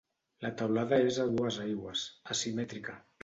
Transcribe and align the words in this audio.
La 0.45 0.49
teulada 0.61 0.99
és 1.09 1.19
a 1.25 1.27
dues 1.35 1.59
aigües, 1.67 2.07
asimètrica. 2.37 2.97